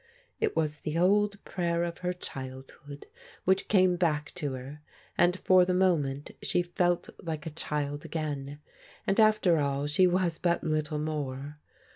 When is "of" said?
1.83-1.99